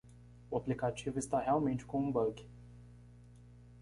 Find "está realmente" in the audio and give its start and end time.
1.19-1.85